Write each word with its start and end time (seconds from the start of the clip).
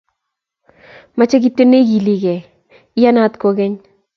Machi 1.17 1.37
kityo 1.43 1.63
neigiiligei, 1.69 2.41
iyanat 2.97 3.33
kogeny 3.41 3.75